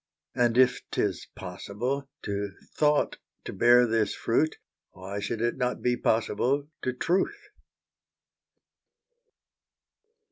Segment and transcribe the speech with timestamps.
[0.33, 4.57] And if 'tis possible to Thought to bear this fruit,
[4.93, 7.49] Why should it not be possible to Truth?